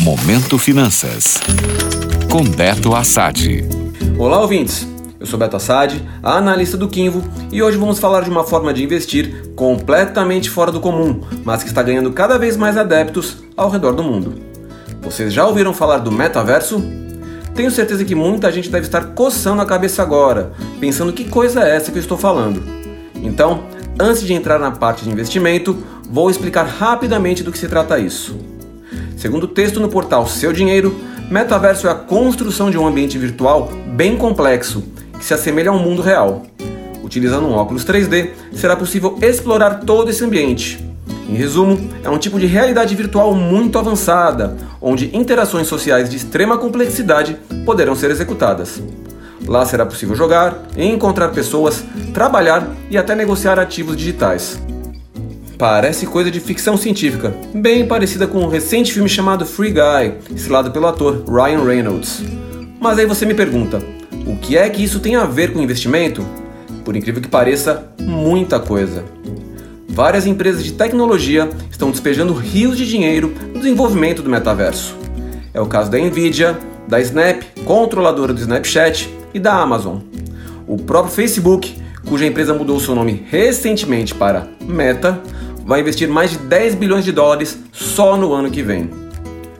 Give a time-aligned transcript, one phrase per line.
[0.00, 1.38] Momento Finanças.
[2.30, 3.62] Com Beto Assad.
[4.16, 4.88] Olá, ouvintes.
[5.20, 8.82] Eu sou Beto Assad, analista do Quinvo, e hoje vamos falar de uma forma de
[8.82, 13.92] investir completamente fora do comum, mas que está ganhando cada vez mais adeptos ao redor
[13.92, 14.40] do mundo.
[15.02, 16.82] Vocês já ouviram falar do metaverso?
[17.54, 21.76] Tenho certeza que muita gente deve estar coçando a cabeça agora, pensando que coisa é
[21.76, 22.62] essa que eu estou falando.
[23.16, 23.64] Então,
[24.00, 25.76] antes de entrar na parte de investimento,
[26.08, 28.49] vou explicar rapidamente do que se trata isso.
[29.20, 30.96] Segundo o texto no portal Seu Dinheiro,
[31.30, 34.82] metaverso é a construção de um ambiente virtual bem complexo,
[35.18, 36.46] que se assemelha ao mundo real.
[37.04, 40.82] Utilizando um óculos 3D, será possível explorar todo esse ambiente.
[41.28, 46.56] Em resumo, é um tipo de realidade virtual muito avançada, onde interações sociais de extrema
[46.56, 48.82] complexidade poderão ser executadas.
[49.46, 54.58] Lá será possível jogar, encontrar pessoas, trabalhar e até negociar ativos digitais.
[55.60, 60.70] Parece coisa de ficção científica, bem parecida com um recente filme chamado Free Guy, estrelado
[60.70, 62.22] pelo ator Ryan Reynolds.
[62.80, 63.78] Mas aí você me pergunta,
[64.26, 66.24] o que é que isso tem a ver com investimento?
[66.82, 69.04] Por incrível que pareça, muita coisa.
[69.86, 74.96] Várias empresas de tecnologia estão despejando rios de dinheiro no desenvolvimento do metaverso.
[75.52, 79.98] É o caso da Nvidia, da Snap, controladora do Snapchat, e da Amazon.
[80.66, 81.76] O próprio Facebook,
[82.08, 85.20] cuja empresa mudou seu nome recentemente para Meta,
[85.64, 88.90] vai investir mais de 10 bilhões de dólares só no ano que vem.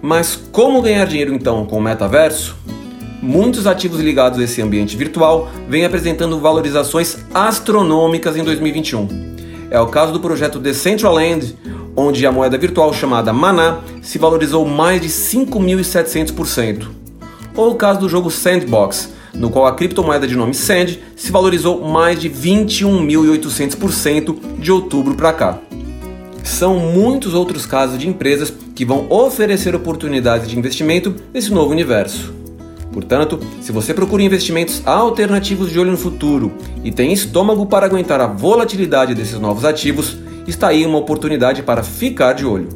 [0.00, 2.56] Mas como ganhar dinheiro então com o metaverso?
[3.20, 9.08] Muitos ativos ligados a esse ambiente virtual vêm apresentando valorizações astronômicas em 2021.
[9.70, 11.56] É o caso do projeto Decentraland,
[11.96, 16.86] onde a moeda virtual chamada Mana se valorizou mais de 5.700%.
[17.56, 21.88] Ou o caso do jogo Sandbox, no qual a criptomoeda de nome Sand se valorizou
[21.88, 25.58] mais de 21.800% de outubro para cá.
[26.42, 32.32] São muitos outros casos de empresas que vão oferecer oportunidades de investimento nesse novo universo.
[32.92, 38.20] Portanto, se você procura investimentos alternativos de olho no futuro e tem estômago para aguentar
[38.20, 40.16] a volatilidade desses novos ativos,
[40.46, 42.68] está aí uma oportunidade para ficar de olho.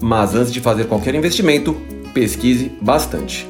[0.00, 1.74] Mas antes de fazer qualquer investimento,
[2.12, 3.48] pesquise bastante.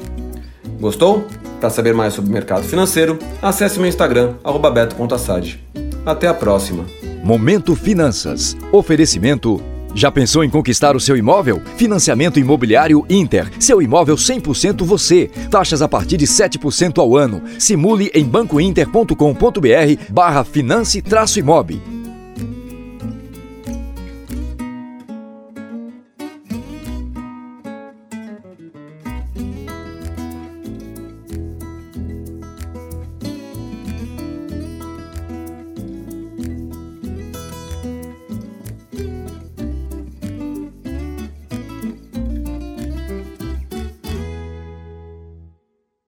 [0.79, 1.27] Gostou?
[1.59, 4.35] Para saber mais sobre o mercado financeiro, acesse meu Instagram,
[4.73, 5.59] beto.assad.
[6.05, 6.85] Até a próxima.
[7.25, 8.55] Momento Finanças.
[8.71, 9.59] Oferecimento.
[9.95, 11.59] Já pensou em conquistar o seu imóvel?
[11.75, 13.51] Financiamento Imobiliário Inter.
[13.59, 15.31] Seu imóvel 100% você.
[15.49, 17.41] Taxas a partir de 7% ao ano.
[17.57, 21.94] Simule em bancointer.com.br barra finance-imob.